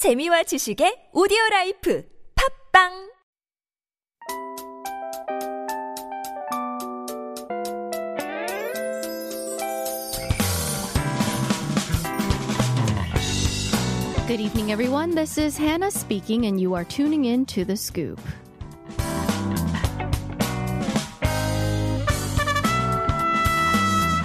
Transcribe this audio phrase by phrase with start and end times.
[0.00, 2.03] 재미와 지식의 오디오 라이프
[2.73, 3.11] 팝빵
[14.27, 15.13] Good evening, everyone.
[15.13, 18.19] This is Hannah speaking, and you are tuning in to The Scoop.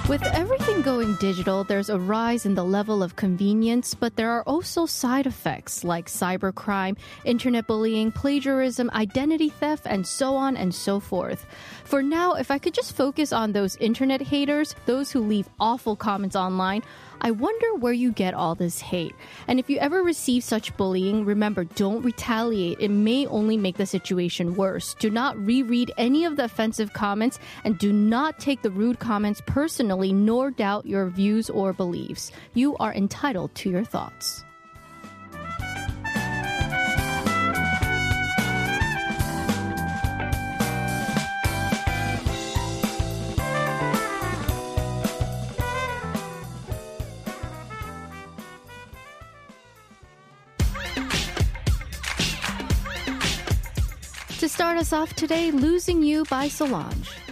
[0.07, 4.43] With everything going digital, there's a rise in the level of convenience, but there are
[4.43, 10.99] also side effects like cybercrime, internet bullying, plagiarism, identity theft, and so on and so
[10.99, 11.45] forth.
[11.83, 15.95] For now, if I could just focus on those internet haters, those who leave awful
[15.95, 16.83] comments online,
[17.21, 19.15] I wonder where you get all this hate.
[19.47, 22.79] And if you ever receive such bullying, remember don't retaliate.
[22.79, 24.93] It may only make the situation worse.
[24.93, 29.41] Do not reread any of the offensive comments and do not take the rude comments
[29.45, 32.29] personally nor doubt your views or beliefs.
[32.53, 34.43] You are entitled to your thoughts.
[54.39, 57.26] To start us off today, Losing You by Solange.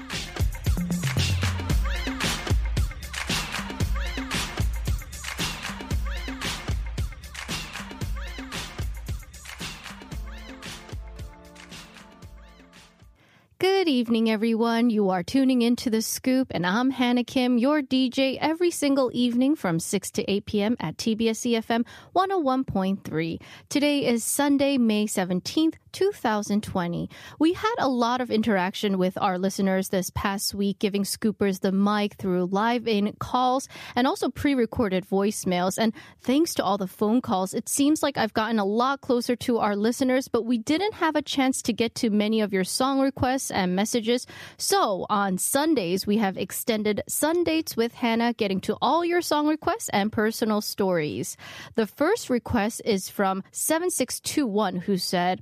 [14.05, 14.91] Evening, everyone.
[14.91, 19.55] You are tuning into The Scoop, and I'm Hannah Kim, your DJ, every single evening
[19.55, 20.77] from 6 to 8 p.m.
[20.79, 23.41] at TBS EFM 101.3.
[23.67, 27.09] Today is Sunday, May 17th, 2020.
[27.39, 31.71] We had a lot of interaction with our listeners this past week, giving scoopers the
[31.71, 35.77] mic through live in calls and also pre recorded voicemails.
[35.77, 39.37] And thanks to all the phone calls, it seems like I've gotten a lot closer
[39.37, 42.65] to our listeners, but we didn't have a chance to get to many of your
[42.65, 44.27] song requests and messages.
[44.57, 49.87] So on Sundays, we have extended Sundates with Hannah, getting to all your song requests
[49.89, 51.37] and personal stories.
[51.75, 55.39] The first request is from 7621, who said,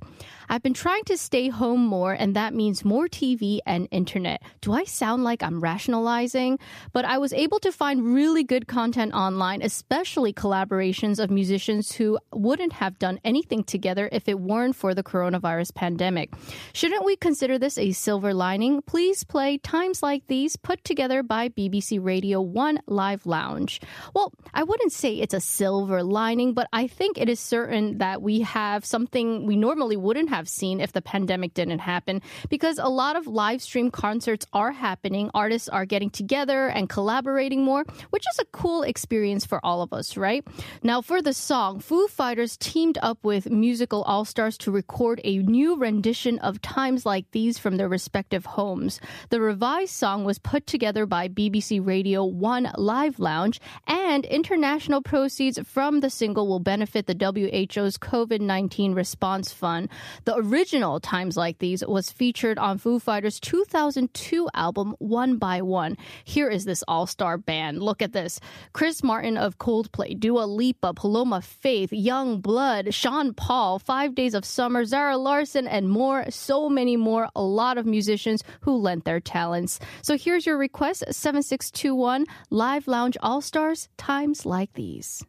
[0.48, 4.42] I've been trying to stay home more, and that means more TV and internet.
[4.60, 6.58] Do I sound like I'm rationalizing?
[6.92, 12.18] But I was able to find really good content online, especially collaborations of musicians who
[12.32, 16.32] wouldn't have done anything together if it weren't for the coronavirus pandemic.
[16.72, 18.82] Shouldn't we consider this a silver lining?
[18.82, 23.80] Please play Times Like These put together by BBC Radio 1 Live Lounge.
[24.14, 28.22] Well, I wouldn't say it's a silver lining, but I think it is certain that
[28.22, 32.88] we have something we normally wouldn't have seen if the pandemic didn't happen because a
[32.88, 35.30] lot of live stream concerts are happening.
[35.32, 39.92] Artists are getting together and collaborating more, which is a cool experience for all of
[39.92, 40.44] us, right?
[40.82, 45.38] Now, for the song, Foo Fighters teamed up with musical all stars to record a
[45.38, 49.00] new rendition of Times Like These from their respective homes.
[49.30, 55.60] The revised song was put together by BBC Radio 1 Live Lounge, and international proceeds
[55.64, 59.88] from the single will benefit the WHO's COVID 19 response fund.
[60.24, 65.98] The original Times Like These was featured on Foo Fighters' 2002 album One by One.
[66.24, 67.82] Here is this all star band.
[67.82, 68.40] Look at this
[68.72, 74.86] Chris Martin of Coldplay, Dua Lipa, Paloma Faith, Yungblud, Sean Paul, Five Days of Summer,
[74.86, 76.30] Zara Larsson, and more.
[76.30, 77.28] So many more.
[77.36, 79.78] A lot of musicians who lent their talents.
[80.00, 85.22] So here's your request 7621 Live Lounge All Stars, Times Like These.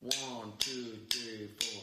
[0.00, 1.82] One, two, three, four.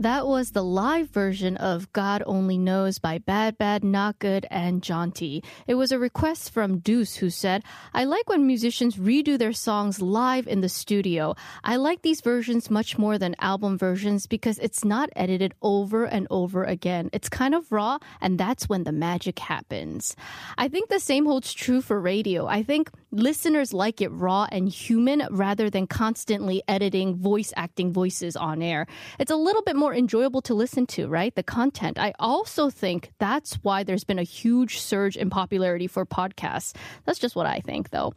[0.00, 4.80] That was the live version of God Only Knows by Bad Bad Not Good and
[4.80, 5.44] Jonti.
[5.66, 10.00] It was a request from Deuce who said, I like when musicians redo their songs
[10.00, 11.34] live in the studio.
[11.64, 16.28] I like these versions much more than album versions because it's not edited over and
[16.30, 17.10] over again.
[17.12, 20.14] It's kind of raw and that's when the magic happens.
[20.56, 22.46] I think the same holds true for radio.
[22.46, 28.36] I think Listeners like it raw and human rather than constantly editing voice acting voices
[28.36, 28.86] on air.
[29.18, 31.34] It's a little bit more enjoyable to listen to, right?
[31.34, 31.98] The content.
[31.98, 36.74] I also think that's why there's been a huge surge in popularity for podcasts.
[37.06, 38.12] That's just what I think, though.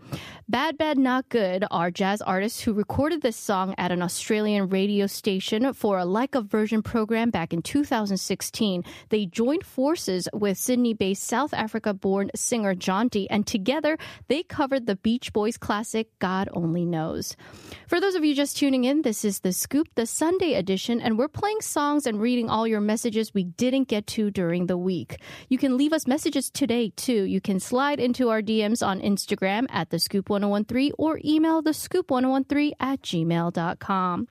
[0.50, 5.08] Bad Bad Not Good are jazz artists who recorded this song at an Australian radio
[5.08, 8.84] station for a like a version program back in 2016.
[9.08, 13.98] They joined forces with Sydney based South Africa born singer Jonti, and together
[14.28, 17.36] they covered the Beach Boys classic God Only Knows.
[17.88, 21.18] For those of you just tuning in, this is The Scoop, the Sunday edition, and
[21.18, 25.18] we're playing songs and reading all your messages we didn't get to during the week.
[25.50, 27.24] You can leave us messages today too.
[27.24, 31.74] You can slide into our DMs on Instagram at The Scoop 1013 or email The
[31.74, 34.28] Scoop 1013 at gmail.com.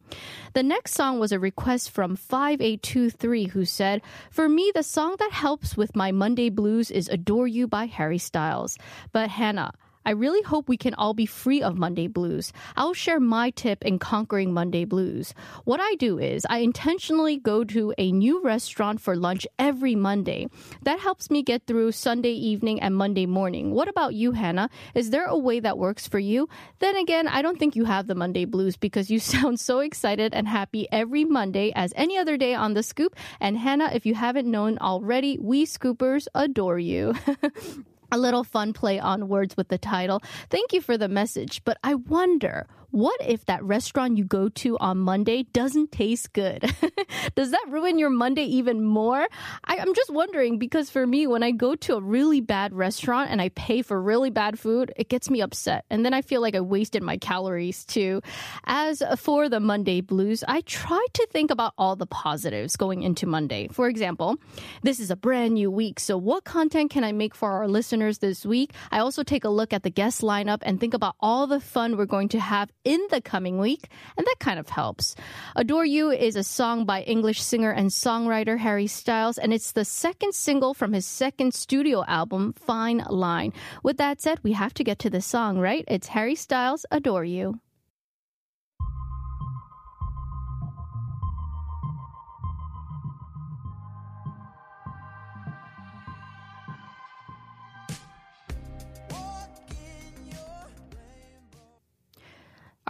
[0.55, 5.33] The next song was a request from 5823 who said, For me, the song that
[5.33, 8.77] helps with my Monday blues is Adore You by Harry Styles.
[9.13, 9.73] But Hannah,
[10.05, 12.53] I really hope we can all be free of Monday blues.
[12.77, 15.35] I'll share my tip in conquering Monday blues.
[15.65, 20.49] What I do is I intentionally go to a new restaurant for lunch every Monday.
[20.83, 23.73] That helps me get through Sunday evening and Monday morning.
[23.73, 24.71] What about you, Hannah?
[24.95, 26.49] Is there a way that works for you?
[26.79, 30.33] Then again, I don't think you have the Monday blues because you sound so excited
[30.33, 33.15] and happy every Monday as any other day on the scoop.
[33.39, 37.15] And Hannah, if you haven't known already, we scoopers adore you.
[38.13, 40.23] a little fun play on words with the title.
[40.49, 44.77] Thank you for the message, but I wonder what if that restaurant you go to
[44.79, 46.65] on Monday doesn't taste good?
[47.35, 49.27] Does that ruin your Monday even more?
[49.65, 53.31] I, am just wondering because for me, when I go to a really bad restaurant
[53.31, 55.85] and I pay for really bad food, it gets me upset.
[55.91, 58.23] And then I feel like I wasted my calories too.
[58.65, 63.27] As for the Monday blues, I try to think about all the positives going into
[63.27, 63.69] Monday.
[63.69, 64.37] For example,
[64.83, 66.01] this is a brand new week.
[66.01, 68.73] So what content can I make for our listeners this week?
[68.91, 71.97] I also take a look at the guest lineup and think about all the fun
[71.97, 75.15] we're going to have in the coming week, and that kind of helps.
[75.57, 79.85] Adore You is a song by English singer and songwriter Harry Styles, and it's the
[79.85, 83.53] second single from his second studio album, Fine Line.
[83.83, 85.85] With that said, we have to get to the song, right?
[85.89, 87.61] It's Harry Styles' Adore You.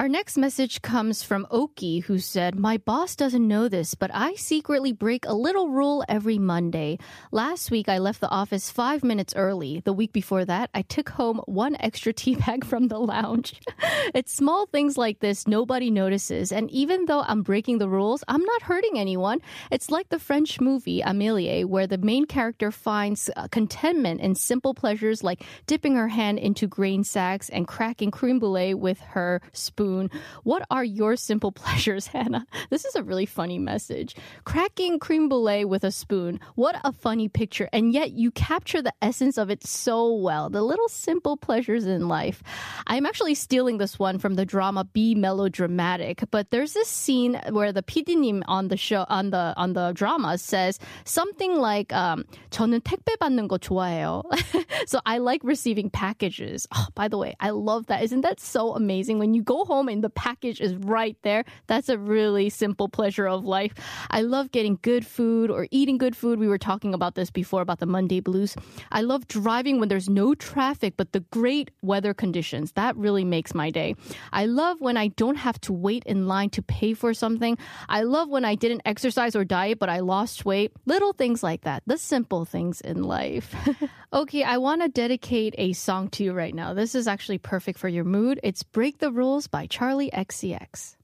[0.01, 4.33] Our next message comes from Oki, who said, My boss doesn't know this, but I
[4.33, 6.99] secretly break a little rule every Monday.
[7.33, 9.83] Last week, I left the office five minutes early.
[9.85, 13.61] The week before that, I took home one extra tea bag from the lounge.
[14.15, 16.51] it's small things like this nobody notices.
[16.51, 19.43] And even though I'm breaking the rules, I'm not hurting anyone.
[19.71, 24.73] It's like the French movie Amélie, where the main character finds uh, contentment in simple
[24.73, 29.90] pleasures like dipping her hand into grain sacks and cracking creme brulee with her spoon
[29.90, 30.10] spoon.
[30.44, 32.46] What are your simple pleasures, Hannah?
[32.70, 34.16] This is a really funny message.
[34.44, 36.40] Cracking creme brulee with a spoon.
[36.56, 37.68] What a funny picture.
[37.74, 40.50] And yet you capture the essence of it so well.
[40.50, 42.44] The little simple pleasures in life.
[42.88, 47.72] I'm actually stealing this one from the drama Be Melodramatic, but there's this scene where
[47.72, 52.82] the PD님 on the show, on the, on the drama says something like, um, 저는
[52.82, 54.24] 택배 받는 거 좋아해요.
[54.88, 56.68] so I like receiving packages.
[56.74, 58.04] Oh, by the way, I love that.
[58.04, 59.20] Isn't that so amazing?
[59.20, 61.45] When you go home and the package is right there.
[61.69, 63.73] That's a really simple pleasure of life.
[64.11, 66.41] I love getting good food or eating good food.
[66.41, 68.57] We were talking about this before about the Monday blues.
[68.91, 72.73] I love driving when there's no traffic, but the great weather conditions.
[72.73, 73.95] That really makes my day.
[74.33, 77.57] I love when I don't have to wait in line to pay for something.
[77.89, 80.73] I love when I didn't exercise or diet, but I lost weight.
[80.85, 81.85] Little things like that.
[81.87, 83.55] The simple things in life.
[84.13, 86.75] okay, I want to dedicate a song to you right now.
[86.75, 88.41] This is actually perfect for your mood.
[88.43, 90.97] It's Break the Rules by Charli XCX.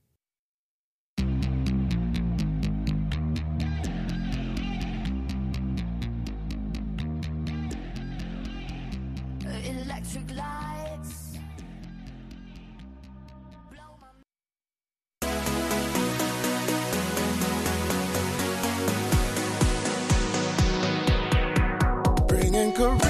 [9.65, 11.37] Electric lights.
[22.27, 23.06] Bringing Korea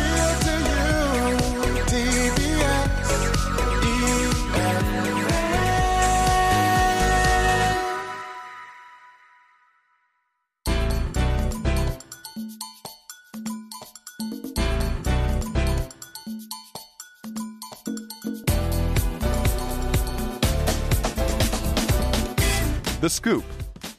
[23.08, 23.46] The Scoop,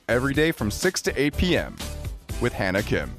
[0.07, 1.77] every day from 6 to 8 p.m.
[2.43, 3.11] with Hannah Kim.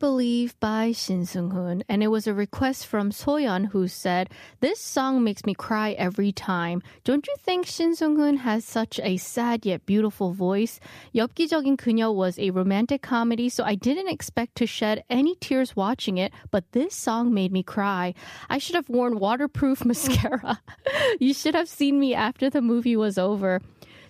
[0.00, 1.84] Believe by Shin Sung-hoon.
[1.86, 6.32] And it was a request from Soyeon who said, This song makes me cry every
[6.32, 6.82] time.
[7.04, 10.80] Don't you think Shin Sung-hoon has such a sad yet beautiful voice?
[11.14, 16.16] 엽기적인 그녀 was a romantic comedy, so I didn't expect to shed any tears watching
[16.16, 18.14] it, but this song made me cry.
[18.48, 20.58] I should have worn waterproof mascara.
[21.20, 23.60] you should have seen me after the movie was over.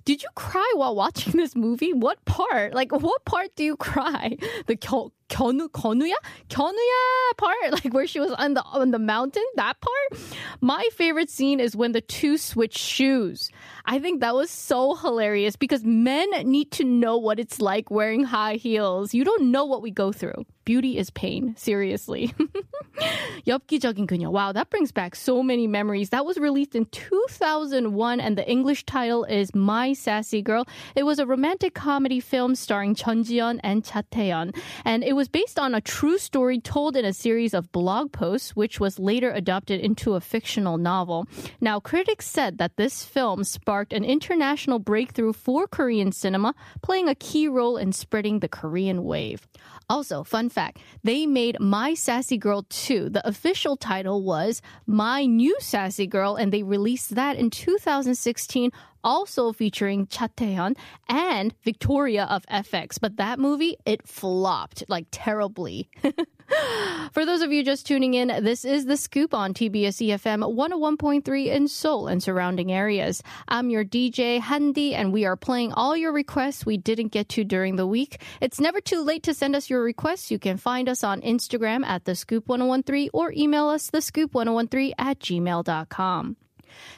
[0.06, 1.92] Did you cry while watching this movie?
[1.92, 2.75] What part?
[2.75, 4.38] Like, what part do you cry?
[4.66, 6.14] The 겨, 견우, 견우야?
[6.49, 7.73] 견우야 part?
[7.73, 9.42] Like, where she was on the, on the mountain?
[9.56, 10.21] That part?
[10.61, 13.50] My favorite scene is when the two switch shoes.
[13.85, 18.25] I think that was so hilarious because men need to know what it's like wearing
[18.25, 19.14] high heels.
[19.14, 20.45] You don't know what we go through.
[20.64, 21.54] Beauty is pain.
[21.56, 22.35] Seriously.
[23.47, 24.30] 엽기적인 그녀.
[24.30, 26.11] Wow, that brings back so many memories.
[26.11, 30.66] That was released in 2001 and the English title is My Sassy Girl.
[30.97, 34.56] It was a romantic comedy film starring Chun Ji-yeon and Cha Tae-yeon.
[34.85, 38.56] And it was based on a true story told in a series of blog posts,
[38.56, 41.28] which was later adopted into a fictional novel.
[41.60, 47.16] Now, critics said that this film sparked an international breakthrough for Korean cinema, playing a
[47.16, 49.48] key role in spreading the Korean wave.
[49.90, 53.10] Also, fun fact, they made My Sassy Girl 2.
[53.10, 58.72] The official title was My New Sassy Girl, and they released that in 2016,
[59.03, 60.75] also featuring Cha Tae-hyun
[61.10, 63.00] and Victoria of FX.
[63.00, 65.89] But that movie, it flopped like terribly.
[67.13, 71.46] For those of you just tuning in, this is The Scoop on TBS EFM 101.3
[71.48, 73.24] in Seoul and surrounding areas.
[73.48, 77.43] I'm your DJ, Handy, and we are playing all your requests we didn't get to
[77.43, 78.22] during the week.
[78.41, 80.31] It's never too late to send us your requests.
[80.31, 85.20] You can find us on Instagram at The Scoop 1013 or email us thescoop1013 at
[85.20, 86.38] gmail.com.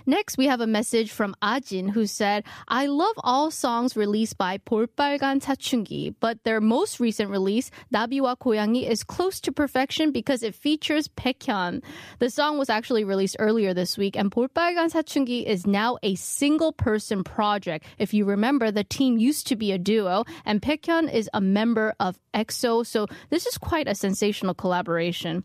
[0.07, 4.59] Next, we have a message from Ajin who said, I love all songs released by
[4.59, 10.55] 볼빨간 사춘기, but their most recent release, 나비와 고양이, is close to perfection because it
[10.55, 11.83] features Baekhyun.
[12.19, 16.73] The song was actually released earlier this week, and 볼빨간 사춘기 is now a single
[16.73, 17.85] person project.
[17.99, 21.95] If you remember, the team used to be a duo, and Baekhyun is a member
[22.01, 25.45] of EXO, so this is quite a sensational collaboration.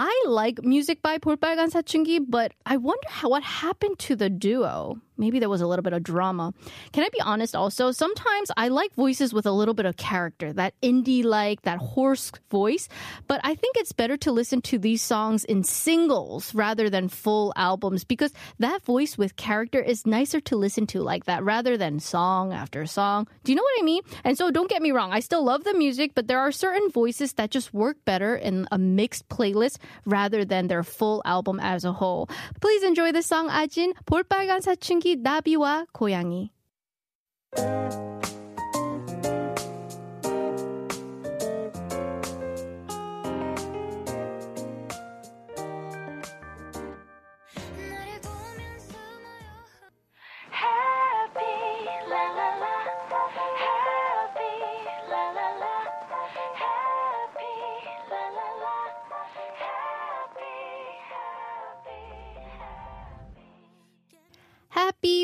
[0.00, 5.00] I like music by Purbagan Satungi, but I wonder how, what happened to the duo
[5.17, 6.53] Maybe there was a little bit of drama.
[6.91, 7.91] Can I be honest also?
[7.91, 12.31] Sometimes I like voices with a little bit of character, that indie like, that hoarse
[12.49, 12.89] voice,
[13.27, 17.53] but I think it's better to listen to these songs in singles rather than full
[17.55, 21.99] albums because that voice with character is nicer to listen to like that rather than
[21.99, 23.27] song after song.
[23.43, 24.01] Do you know what I mean?
[24.23, 26.89] And so don't get me wrong, I still love the music, but there are certain
[26.89, 31.85] voices that just work better in a mixed playlist rather than their full album as
[31.85, 32.29] a whole.
[32.61, 36.50] Please enjoy the song 아진 볼빨간 사춘기 나비와 고양이.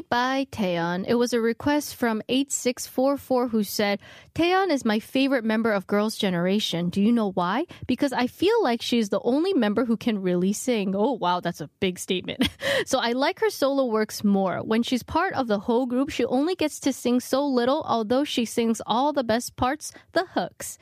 [0.08, 1.04] By Taeyeon.
[1.06, 4.00] It was a request from 8644 who said,
[4.34, 6.88] Taeyeon is my favorite member of Girls' Generation.
[6.88, 7.66] Do you know why?
[7.86, 10.94] Because I feel like she's the only member who can really sing.
[10.94, 12.48] Oh, wow, that's a big statement.
[12.86, 14.58] so I like her solo works more.
[14.58, 18.24] When she's part of the whole group, she only gets to sing so little, although
[18.24, 20.78] she sings all the best parts, the hooks.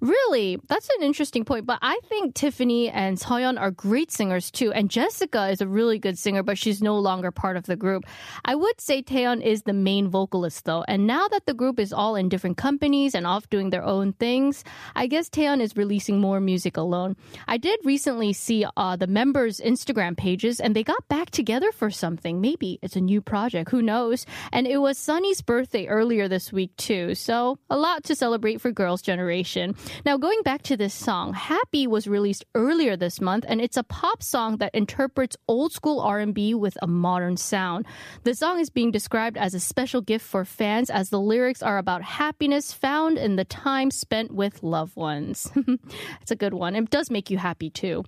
[0.00, 1.66] Really, that's an interesting point.
[1.66, 4.72] But I think Tiffany and Seohyun are great singers too.
[4.72, 8.04] And Jessica is a really good singer, but she's no longer part of the group.
[8.44, 10.84] I would say Taeyeon is the main vocalist though.
[10.88, 14.12] And now that the group is all in different companies and off doing their own
[14.14, 17.16] things, I guess Taeyeon is releasing more music alone.
[17.46, 21.90] I did recently see uh, the members' Instagram pages and they got back together for
[21.90, 22.40] something.
[22.40, 23.70] Maybe it's a new project.
[23.70, 24.26] Who knows?
[24.52, 27.14] And it was Sunny's birthday earlier this week too.
[27.14, 29.74] So a lot to celebrate for Girls' Generation.
[30.04, 33.82] Now, going back to this song, Happy was released earlier this month, and it's a
[33.82, 37.86] pop song that interprets old school R&B with a modern sound.
[38.24, 41.78] The song is being described as a special gift for fans as the lyrics are
[41.78, 45.50] about happiness found in the time spent with loved ones.
[46.20, 46.74] it's a good one.
[46.74, 48.04] It does make you happy too.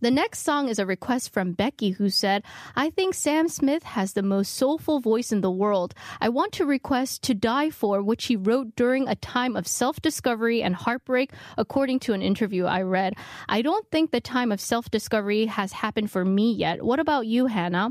[0.00, 2.44] The next song is a request from Becky who said,
[2.76, 5.94] I think Sam Smith has the most soulful voice in the world.
[6.20, 10.00] I want to request To Die For, which he wrote during a time of self
[10.00, 13.14] discovery and heartbreak, according to an interview I read.
[13.48, 16.82] I don't think the time of self discovery has happened for me yet.
[16.82, 17.90] What about you, Hannah?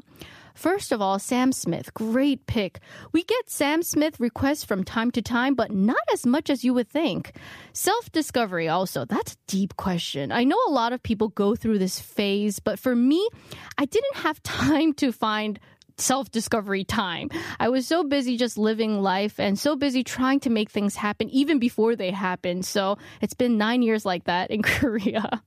[0.58, 2.80] First of all, Sam Smith, great pick.
[3.12, 6.74] We get Sam Smith requests from time to time, but not as much as you
[6.74, 7.36] would think.
[7.74, 10.32] Self discovery, also, that's a deep question.
[10.32, 13.30] I know a lot of people go through this phase, but for me,
[13.78, 15.60] I didn't have time to find
[15.98, 17.30] self discovery time.
[17.60, 21.30] I was so busy just living life and so busy trying to make things happen
[21.30, 22.66] even before they happened.
[22.66, 25.42] So it's been nine years like that in Korea.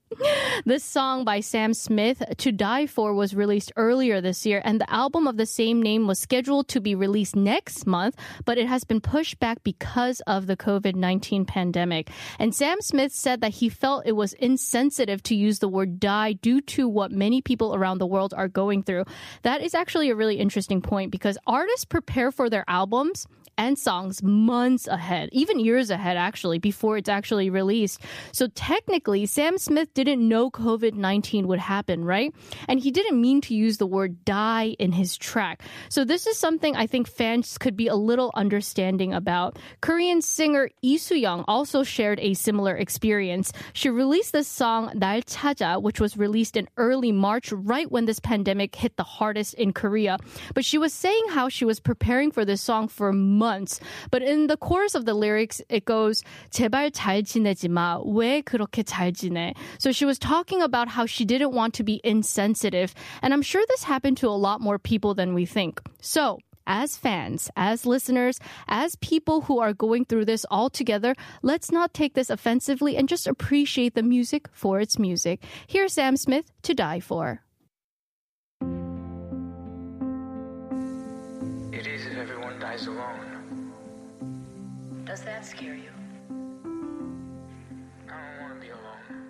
[0.65, 4.91] this song by Sam Smith, To Die For, was released earlier this year, and the
[4.91, 8.83] album of the same name was scheduled to be released next month, but it has
[8.83, 12.09] been pushed back because of the COVID 19 pandemic.
[12.39, 16.33] And Sam Smith said that he felt it was insensitive to use the word die
[16.33, 19.05] due to what many people around the world are going through.
[19.43, 23.27] That is actually a really interesting point because artists prepare for their albums
[23.58, 28.00] and songs months ahead, even years ahead, actually, before it's actually released.
[28.32, 32.34] So technically, Sam Smith didn't know COVID 19 would happen, right?
[32.68, 35.62] And he didn't mean to use the word die in his track.
[35.88, 39.58] So this is something I think fans could be a little understanding about.
[39.80, 43.52] Korean singer Lee Soo-young also shared a similar experience.
[43.72, 48.20] She released the song 날 찾아, which was released in early March, right when this
[48.20, 50.18] pandemic hit the hardest in Korea.
[50.54, 53.46] But she was saying how she was preparing for this song for months.
[54.10, 58.00] But in the chorus of the lyrics, it goes, 제발 잘 지내지 마.
[58.04, 59.54] 왜 그렇게 잘 지내?
[59.78, 62.94] So she was talking about how she didn't want to be insensitive.
[63.22, 65.80] And I'm sure this happened to a lot more people than we think.
[66.00, 71.70] So, as fans, as listeners, as people who are going through this all together, let's
[71.70, 75.42] not take this offensively and just appreciate the music for its music.
[75.66, 77.42] Here's Sam Smith to die for.
[85.11, 85.91] Does that scare you?
[88.07, 89.25] I don't want to be alone.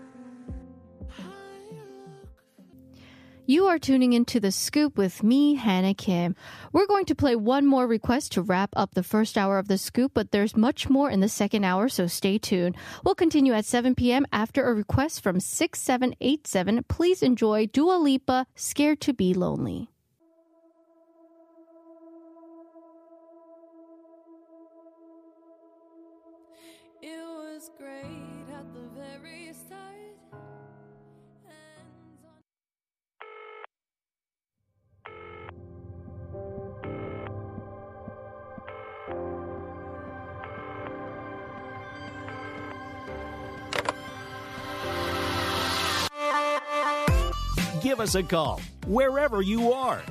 [3.48, 6.36] You are tuning into The Scoop with me, Hannah Kim.
[6.72, 9.80] We're going to play one more request to wrap up the first hour of The
[9.80, 12.78] Scoop, but there's much more in the second hour, so stay tuned.
[13.04, 14.28] We'll continue at 7 p.m.
[14.32, 16.84] after a request from 6787.
[16.90, 19.91] Please enjoy Dua Lipa, Scared to Be Lonely.
[47.92, 50.02] Give us a call wherever you are.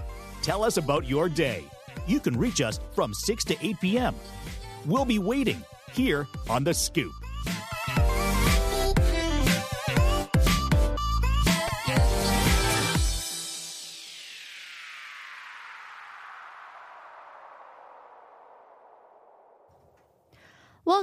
[0.42, 1.64] Tell us about your day.
[2.06, 4.14] You can reach us from 6 to 8 p.m.
[4.84, 7.19] We'll be waiting here on The Scoop.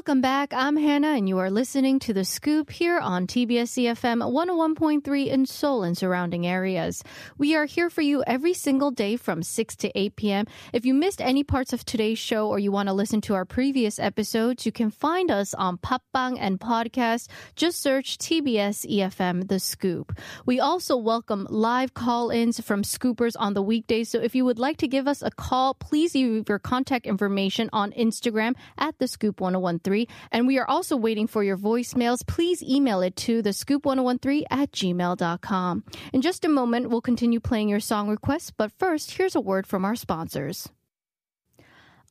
[0.08, 0.54] Welcome back.
[0.54, 5.46] I'm Hannah, and you are listening to The Scoop here on TBS EFM 101.3 in
[5.46, 7.04] Seoul and surrounding areas.
[7.38, 10.46] We are here for you every single day from 6 to 8 p.m.
[10.72, 13.44] If you missed any parts of today's show or you want to listen to our
[13.44, 17.28] previous episodes, you can find us on Papbang and podcast.
[17.58, 20.18] Just search TBS EFM The Scoop.
[20.46, 24.08] We also welcome live call-ins from scoopers on the weekdays.
[24.08, 27.70] So if you would like to give us a call, please leave your contact information
[27.74, 29.97] on Instagram at The Scoop 1013.
[30.32, 32.26] And we are also waiting for your voicemails.
[32.26, 35.84] Please email it to the scoop1013 at gmail.com.
[36.14, 39.66] In just a moment, we'll continue playing your song requests, but first, here's a word
[39.66, 40.70] from our sponsors.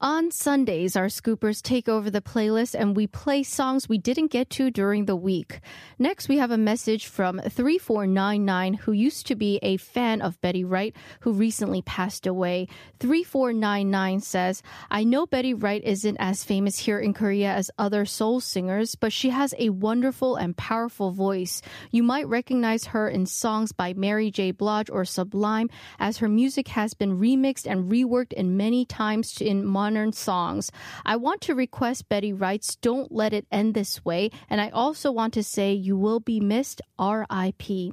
[0.02, 4.50] On Sundays, our scoopers take over the playlist and we play songs we didn't get
[4.50, 5.60] to during the week.
[5.98, 10.64] Next, we have a message from 3499 who used to be a fan of Betty
[10.64, 12.68] Wright who recently passed away.
[13.00, 18.40] 3499 says, I know Betty Wright isn't as famous here in Korea as other soul
[18.40, 21.62] singers, but she has a wonderful and powerful voice.
[21.90, 24.50] You might recognize her in songs by Mary J.
[24.50, 29.64] Blige or Sublime as her music has been remixed and reworked in many times in
[29.64, 30.72] modern songs.
[31.04, 35.12] I want to request Betty Wright's Don't Let It End This Way, and I also
[35.12, 37.92] want to say you will be missed, R.I.P.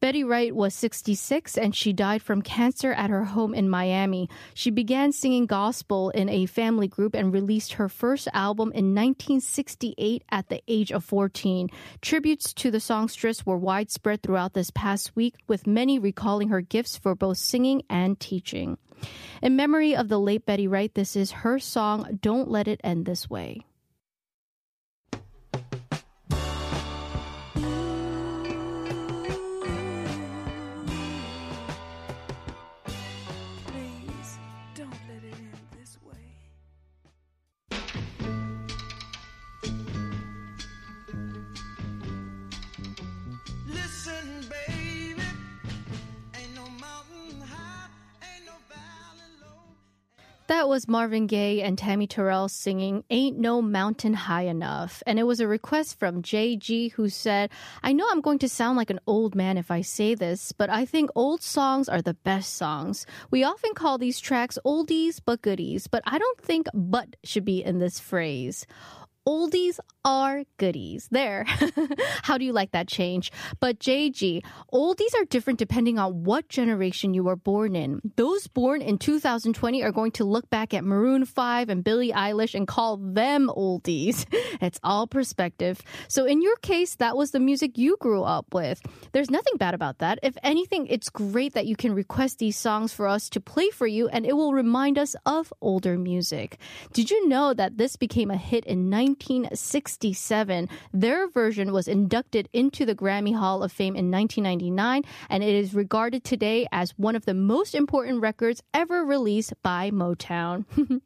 [0.00, 4.28] Betty Wright was 66 and she died from cancer at her home in Miami.
[4.52, 10.24] She began singing gospel in a family group and released her first album in 1968
[10.30, 11.70] at the age of 14.
[12.00, 16.96] Tributes to the songstress were widespread throughout this past week, with many recalling her gifts
[16.96, 18.78] for both singing and teaching.
[19.42, 23.06] In memory of the late Betty Wright, this is her song, Don't Let It End
[23.06, 23.64] This Way.
[50.46, 55.02] That was Marvin Gaye and Tammy Terrell singing Ain't No Mountain High Enough.
[55.06, 57.50] And it was a request from JG who said,
[57.82, 60.68] I know I'm going to sound like an old man if I say this, but
[60.68, 63.06] I think old songs are the best songs.
[63.30, 67.64] We often call these tracks oldies but goodies, but I don't think but should be
[67.64, 68.66] in this phrase.
[69.26, 71.08] Oldies are goodies.
[71.10, 71.44] There.
[72.22, 73.32] How do you like that change?
[73.60, 78.00] But JG, oldies are different depending on what generation you were born in.
[78.16, 82.54] Those born in 2020 are going to look back at Maroon 5 and Billie Eilish
[82.54, 84.26] and call them oldies.
[84.60, 85.82] It's all perspective.
[86.08, 88.80] So in your case, that was the music you grew up with.
[89.12, 90.18] There's nothing bad about that.
[90.22, 93.86] If anything, it's great that you can request these songs for us to play for
[93.86, 96.58] you and it will remind us of older music.
[96.92, 98.88] Did you know that this became a hit in
[99.94, 100.68] 1967?
[100.92, 105.74] Their version was inducted into the Grammy Hall of Fame in 1999 and it is
[105.74, 110.64] regarded today as one of the most important records ever released by Motown.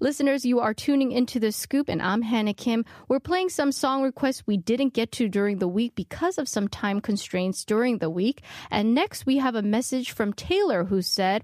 [0.00, 2.84] Listeners, you are tuning into the scoop and I'm Hannah Kim.
[3.08, 6.68] We're playing some song requests we didn't get to during the week because of some
[6.68, 8.42] time constraints during the week.
[8.70, 11.42] And next we have a message from Taylor who said,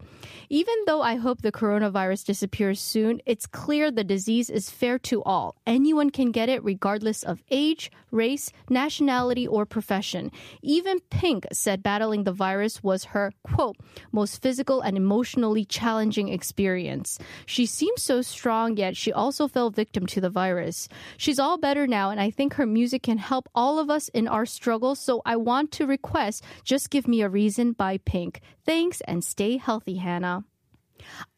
[0.49, 5.23] even though I hope the coronavirus disappears soon, it's clear the disease is fair to
[5.25, 5.57] all.
[5.67, 10.31] Anyone can get it regardless of age, race, nationality, or profession.
[10.61, 13.78] Even Pink said battling the virus was her, quote,
[14.12, 17.18] most physical and emotionally challenging experience.
[17.46, 20.88] She seems so strong, yet she also fell victim to the virus.
[21.16, 24.28] She's all better now, and I think her music can help all of us in
[24.28, 24.98] our struggles.
[24.98, 28.42] So I want to request Just Give Me a Reason by Pink.
[28.66, 30.44] Thanks and stay healthy, Hannah.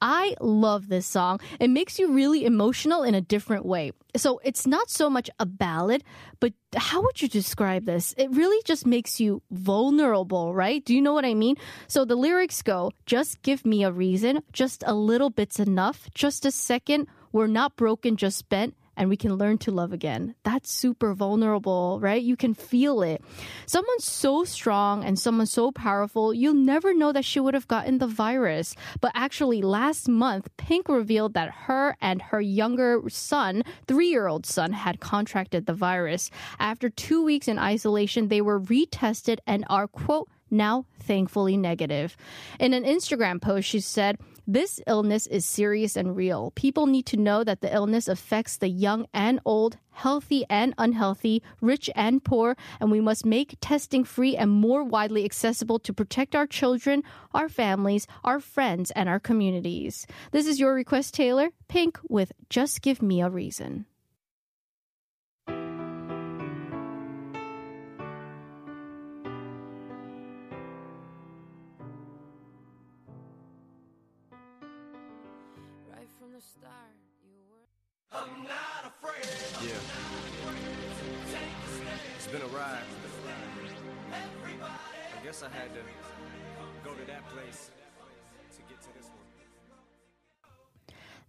[0.00, 1.40] I love this song.
[1.58, 3.92] It makes you really emotional in a different way.
[4.16, 6.02] So it's not so much a ballad,
[6.40, 8.14] but how would you describe this?
[8.16, 10.84] It really just makes you vulnerable, right?
[10.84, 11.56] Do you know what I mean?
[11.86, 16.44] So the lyrics go, just give me a reason, just a little bit's enough, just
[16.44, 20.34] a second, we're not broken, just bent and we can learn to love again.
[20.42, 22.22] That's super vulnerable, right?
[22.22, 23.24] You can feel it.
[23.64, 27.96] Someone so strong and someone so powerful, you'll never know that she would have gotten
[27.96, 28.76] the virus.
[29.00, 34.44] But actually, last month, Pink revealed that her and her younger son, three year old
[34.44, 36.30] son, had contracted the virus.
[36.58, 42.16] After two weeks in isolation, they were retested and are, quote, now thankfully negative.
[42.58, 44.18] In an Instagram post, she said,
[44.52, 46.50] This illness is serious and real.
[46.56, 51.40] People need to know that the illness affects the young and old, healthy and unhealthy,
[51.60, 56.34] rich and poor, and we must make testing free and more widely accessible to protect
[56.34, 60.04] our children, our families, our friends, and our communities.
[60.32, 61.50] This is your request, Taylor.
[61.68, 63.86] Pink with Just Give Me a Reason.
[79.02, 79.70] Yeah.
[82.16, 82.82] It's been a ride.
[84.62, 85.80] I guess I had to
[86.84, 87.70] go to that place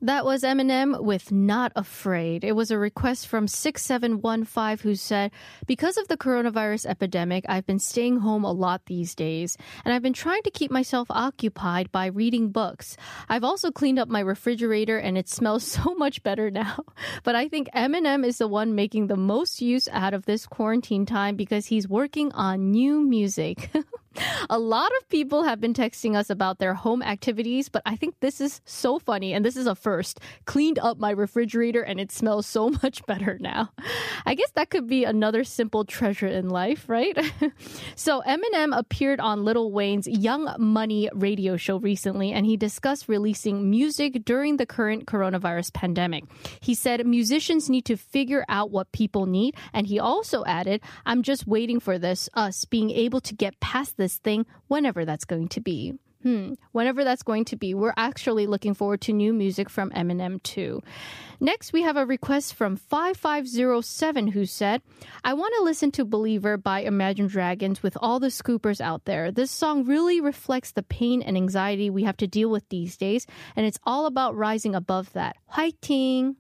[0.04, 2.44] That was Eminem with Not Afraid.
[2.44, 5.30] It was a request from 6715 who said,
[5.68, 10.02] Because of the coronavirus epidemic, I've been staying home a lot these days, and I've
[10.02, 12.98] been trying to keep myself occupied by reading books.
[13.30, 16.80] I've also cleaned up my refrigerator and it smells so much better now.
[17.22, 21.06] But I think Eminem is the one making the most use out of this quarantine
[21.06, 23.70] time because he's working on new music.
[24.50, 28.16] A lot of people have been texting us about their home activities, but I think
[28.20, 30.20] this is so funny and this is a first.
[30.46, 33.72] Cleaned up my refrigerator and it smells so much better now.
[34.26, 37.18] I guess that could be another simple treasure in life, right?
[37.96, 43.70] so Eminem appeared on Lil Wayne's Young Money radio show recently and he discussed releasing
[43.70, 46.26] music during the current coronavirus pandemic.
[46.60, 51.24] He said musicians need to figure out what people need and he also added, I'm
[51.24, 55.48] just waiting for this us being able to get past this thing whenever that's going
[55.50, 55.94] to be.
[56.24, 56.54] Hmm.
[56.72, 60.82] Whenever that's going to be, we're actually looking forward to new music from Eminem too.
[61.40, 64.84] Next, we have a request from 5507 who said,
[65.24, 69.32] I want to listen to Believer by Imagine Dragons with all the scoopers out there.
[69.32, 73.26] This song really reflects the pain and anxiety we have to deal with these days,
[73.56, 75.38] and it's all about rising above that.
[75.52, 76.36] Fighting!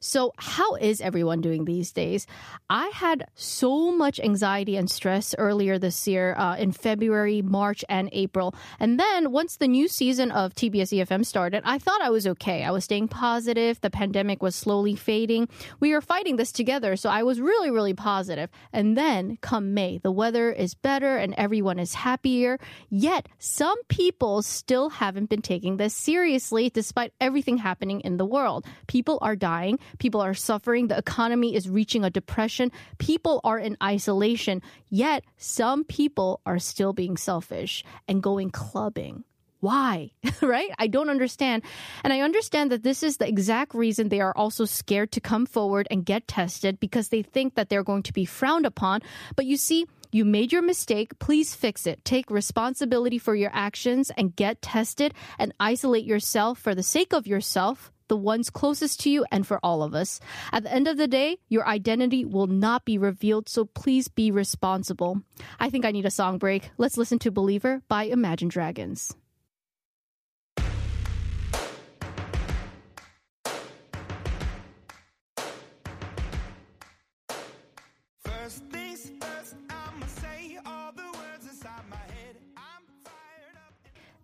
[0.00, 2.26] So, how is everyone doing these days?
[2.70, 8.08] I had so much anxiety and stress earlier this year uh, in February, March, and
[8.12, 8.54] April.
[8.78, 12.64] And then once the new season of TBS EFM started, I thought I was okay.
[12.64, 13.80] I was staying positive.
[13.80, 15.48] The pandemic was slowly fading.
[15.80, 16.96] We were fighting this together.
[16.96, 18.50] So, I was really, really positive.
[18.72, 22.58] And then come May, the weather is better and everyone is happier.
[22.88, 28.64] Yet, some people still haven't been taking this seriously despite everything happening in the world.
[28.86, 29.78] People are dying.
[29.98, 30.88] People are suffering.
[30.88, 32.72] The economy is reaching a depression.
[32.98, 34.62] People are in isolation.
[34.88, 39.24] Yet some people are still being selfish and going clubbing.
[39.60, 40.12] Why?
[40.42, 40.70] right?
[40.78, 41.64] I don't understand.
[42.04, 45.46] And I understand that this is the exact reason they are also scared to come
[45.46, 49.02] forward and get tested because they think that they're going to be frowned upon.
[49.34, 51.18] But you see, you made your mistake.
[51.18, 52.04] Please fix it.
[52.04, 57.26] Take responsibility for your actions and get tested and isolate yourself for the sake of
[57.26, 60.20] yourself, the ones closest to you, and for all of us.
[60.52, 64.30] At the end of the day, your identity will not be revealed, so please be
[64.30, 65.22] responsible.
[65.60, 66.70] I think I need a song break.
[66.78, 69.14] Let's listen to Believer by Imagine Dragons.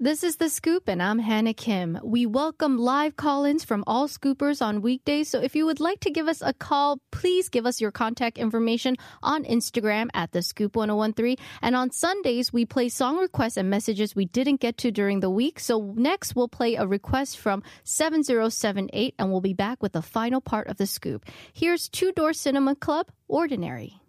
[0.04, 1.98] This is The Scoop, and I'm Hannah Kim.
[2.04, 5.30] We welcome live call ins from all scoopers on weekdays.
[5.30, 8.36] So if you would like to give us a call, please give us your contact
[8.36, 11.38] information on Instagram at The Scoop 1013.
[11.62, 15.30] And on Sundays, we play song requests and messages we didn't get to during the
[15.30, 15.58] week.
[15.58, 20.42] So next, we'll play a request from 7078, and we'll be back with the final
[20.42, 21.24] part of The Scoop.
[21.54, 24.03] Here's Two Door Cinema Club, Ordinary.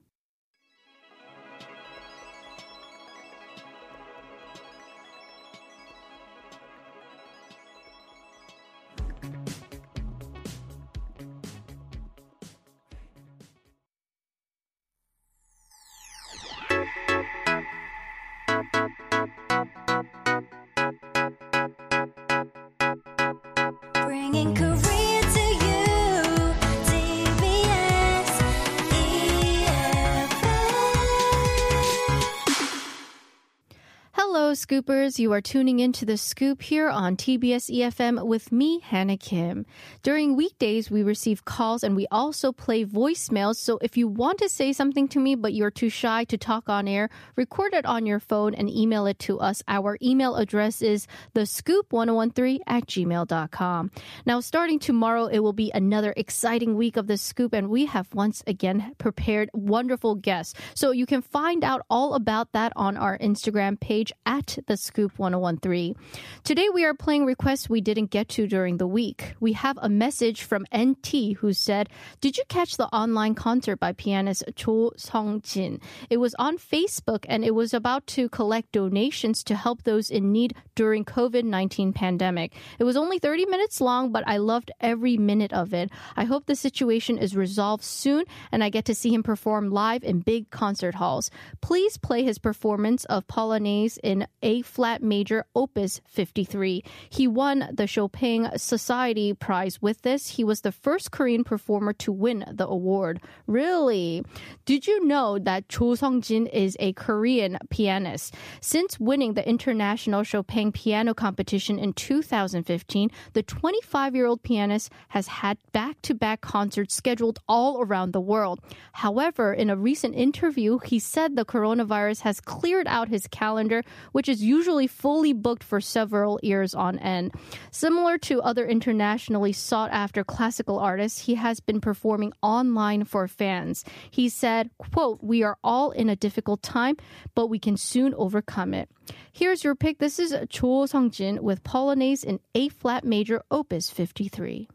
[34.66, 35.20] Scoopers.
[35.20, 39.64] You are tuning in to the Scoop here on TBS EFM with me, Hannah Kim.
[40.02, 43.58] During weekdays, we receive calls and we also play voicemails.
[43.58, 46.68] So if you want to say something to me, but you're too shy to talk
[46.68, 49.62] on air, record it on your phone and email it to us.
[49.68, 53.92] Our email address is thescoop1013 at gmail.com.
[54.26, 58.12] Now, starting tomorrow, it will be another exciting week of the Scoop, and we have
[58.16, 60.56] once again prepared wonderful guests.
[60.74, 65.18] So you can find out all about that on our Instagram page at the Scoop
[65.18, 65.96] 1013.
[66.44, 69.36] Today we are playing requests we didn't get to during the week.
[69.40, 71.90] We have a message from NT who said,
[72.22, 75.80] Did you catch the online concert by pianist Cho Sung-jin?
[76.10, 80.32] It was on Facebook and it was about to collect donations to help those in
[80.32, 82.54] need during COVID-19 pandemic.
[82.80, 85.90] It was only 30 minutes long, but I loved every minute of it.
[86.16, 90.04] I hope the situation is resolved soon and I get to see him perform live
[90.04, 91.30] in big concert halls.
[91.62, 96.84] Please play his performance of Polonaise in A flat major opus 53.
[97.10, 100.30] He won the Chopin Society Prize with this.
[100.30, 103.20] He was the first Korean performer to win the award.
[103.48, 104.24] Really?
[104.66, 108.36] Did you know that Cho Sung-jin is a Korean pianist?
[108.62, 116.42] Since winning the International Chopin Piano Competition in 2015, the 25-year-old pianist has had back-to-back
[116.42, 118.60] concerts scheduled all around the world.
[118.94, 123.82] However, in a recent interview, he said the coronavirus has cleared out his calendar,
[124.12, 127.34] which is usually fully booked for several years on end.
[127.72, 133.84] Similar to other internationally sought after classical artists, he has been performing online for fans.
[134.10, 136.98] He said, quote, We are all in a difficult time,
[137.36, 138.90] but we can soon overcome it.
[139.32, 140.00] Here's your pick.
[140.00, 144.68] This is Cho Sung-jin with Polonaise in A flat major opus 53.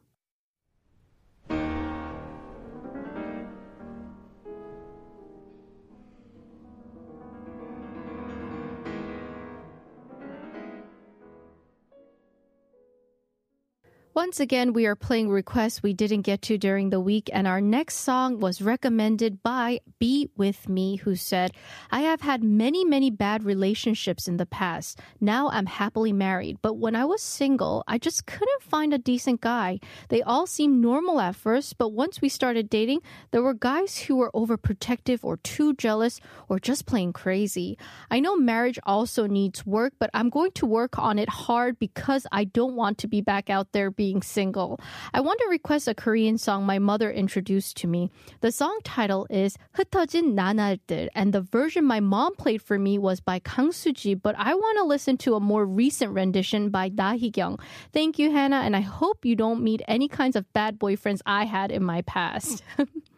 [14.20, 17.58] Once again, we are playing requests we didn't get to during the week, and our
[17.58, 21.52] next song was recommended by Be With Me, who said,
[21.90, 25.00] I have had many, many bad relationships in the past.
[25.22, 29.40] Now I'm happily married, but when I was single, I just couldn't find a decent
[29.40, 29.80] guy.
[30.10, 34.16] They all seemed normal at first, but once we started dating, there were guys who
[34.16, 37.78] were overprotective or too jealous or just plain crazy.
[38.10, 42.26] I know marriage also needs work, but I'm going to work on it hard because
[42.30, 44.79] I don't want to be back out there being being single.
[45.13, 48.09] I want to request a Korean song my mother introduced to me.
[48.41, 53.19] The song title is 흩어진 나날들, and the version my mom played for me was
[53.19, 57.13] by Kang Soo-ji, but I want to listen to a more recent rendition by Da
[57.13, 57.59] Hee-kyung.
[57.93, 61.45] Thank you, Hannah, and I hope you don't meet any kinds of bad boyfriends I
[61.45, 62.63] had in my past.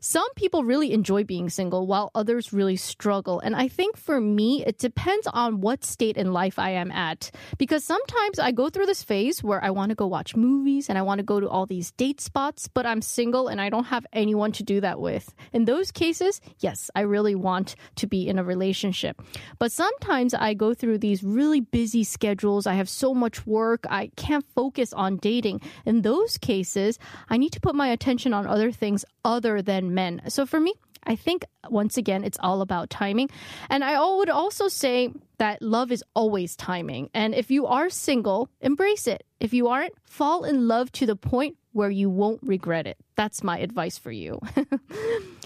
[0.00, 3.40] Some people really enjoy being single while others really struggle.
[3.40, 7.30] And I think for me, it depends on what state in life I am at.
[7.58, 10.96] Because sometimes I go through this phase where I want to go watch movies and
[10.96, 13.86] I want to go to all these date spots, but I'm single and I don't
[13.86, 15.34] have anyone to do that with.
[15.52, 19.20] In those cases, yes, I really want to be in a relationship.
[19.58, 22.66] But sometimes I go through these really busy schedules.
[22.66, 23.84] I have so much work.
[23.90, 25.62] I can't focus on dating.
[25.84, 30.22] In those cases, I need to put my attention on other things other than men.
[30.28, 30.74] So for me,
[31.06, 33.30] I think once again, it's all about timing.
[33.70, 37.10] And I would also say that love is always timing.
[37.14, 39.24] And if you are single, embrace it.
[39.38, 42.96] If you aren't, fall in love to the point where you won't regret it.
[43.16, 44.40] That's my advice for you.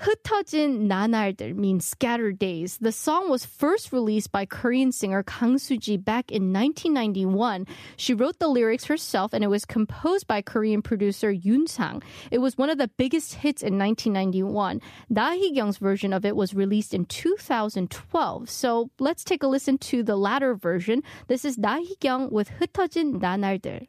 [0.00, 2.76] 흩어진 나날들 means scattered days.
[2.78, 7.66] The song was first released by Korean singer Kang Soo-ji back in 1991.
[7.96, 12.02] She wrote the lyrics herself and it was composed by Korean producer Yoon Sang.
[12.30, 14.82] It was one of the biggest hits in 1991.
[15.10, 18.50] Da Hee-kyung's version of it was released in 2012.
[18.50, 21.02] So let's take a listen to the latter version.
[21.26, 23.86] This is Da Hee-kyung with 흩어진 나날들.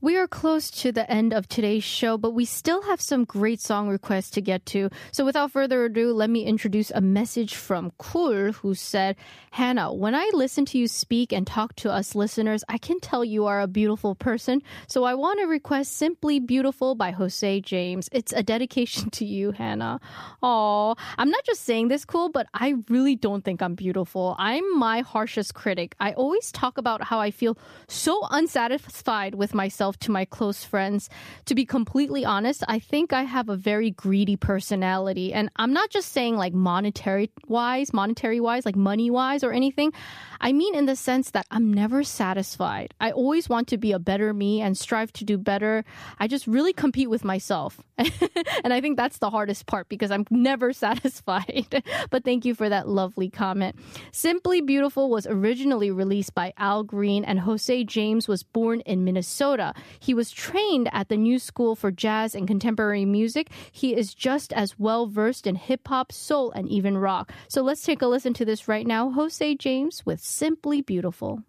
[0.00, 3.60] We are close to the end of today's show, but we still have some great
[3.60, 4.90] song requests to get to.
[5.10, 9.16] So without further ado, let me introduce a message from Cool who said,
[9.50, 13.24] Hanna, when I listen to you speak and talk to us listeners, I can tell
[13.24, 14.62] you are a beautiful person.
[14.86, 18.08] So I want to request Simply Beautiful by Jose James.
[18.12, 19.98] It's a dedication to you, Hanna.
[20.44, 24.36] Oh, I'm not just saying this cool, but I really don't think I'm beautiful.
[24.38, 25.96] I'm my harshest critic.
[25.98, 27.58] I always talk about how I feel
[27.88, 31.08] so unsatisfied with myself to my close friends.
[31.46, 35.32] To be completely honest, I think I have a very greedy personality.
[35.32, 39.92] And I'm not just saying like monetary wise, monetary wise, like money wise or anything.
[40.40, 42.94] I mean in the sense that I'm never satisfied.
[43.00, 45.84] I always want to be a better me and strive to do better.
[46.18, 47.80] I just really compete with myself.
[47.98, 51.82] and I think that's the hardest part because I'm never satisfied.
[52.10, 53.76] but thank you for that lovely comment.
[54.12, 59.74] Simply Beautiful was originally released by Al Green and Jose James was born in Minnesota.
[59.98, 63.50] He was trained at the New School for Jazz and Contemporary Music.
[63.72, 67.32] He is just as well versed in hip hop, soul, and even rock.
[67.48, 69.10] So let's take a listen to this right now.
[69.10, 71.42] Jose James with Simply Beautiful.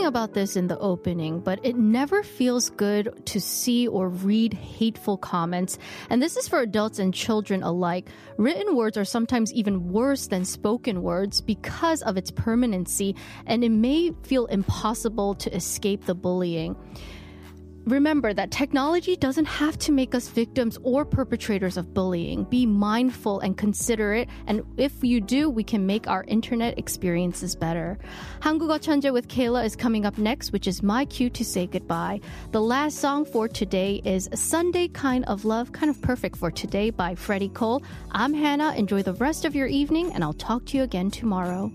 [0.00, 4.54] Talking about this in the opening, but it never feels good to see or read
[4.54, 5.78] hateful comments.
[6.08, 8.08] And this is for adults and children alike.
[8.38, 13.68] Written words are sometimes even worse than spoken words because of its permanency, and it
[13.68, 16.76] may feel impossible to escape the bullying.
[17.86, 22.44] Remember that technology doesn't have to make us victims or perpetrators of bullying.
[22.44, 27.98] Be mindful and considerate, and if you do, we can make our internet experiences better.
[28.40, 32.20] 한국어 천재 with Kayla is coming up next, which is my cue to say goodbye.
[32.52, 36.90] The last song for today is Sunday Kind of Love, kind of perfect for today
[36.90, 37.82] by Freddie Cole.
[38.12, 38.74] I'm Hanna.
[38.76, 41.72] Enjoy the rest of your evening, and I'll talk to you again tomorrow.